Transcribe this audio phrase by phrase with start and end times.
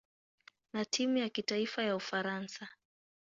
[0.73, 2.67] na timu ya kitaifa ya Ufaransa.